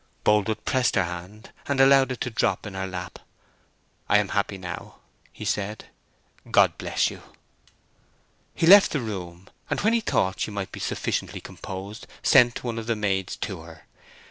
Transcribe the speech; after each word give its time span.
Boldwood 0.23 0.65
pressed 0.65 0.95
her 0.95 1.03
hand, 1.03 1.51
and 1.67 1.79
allowed 1.79 2.11
it 2.11 2.21
to 2.21 2.31
drop 2.31 2.65
in 2.65 2.73
her 2.73 2.87
lap. 2.87 3.19
"I 4.09 4.17
am 4.17 4.29
happy 4.29 4.57
now," 4.57 4.95
he 5.31 5.45
said. 5.45 5.89
"God 6.49 6.75
bless 6.79 7.11
you!" 7.11 7.21
He 8.55 8.65
left 8.65 8.93
the 8.93 8.99
room, 8.99 9.47
and 9.69 9.81
when 9.81 9.93
he 9.93 9.99
thought 10.01 10.39
she 10.39 10.49
might 10.49 10.71
be 10.71 10.79
sufficiently 10.79 11.39
composed 11.39 12.07
sent 12.23 12.63
one 12.63 12.79
of 12.79 12.87
the 12.87 12.95
maids 12.95 13.35
to 13.45 13.61
her. 13.61 13.85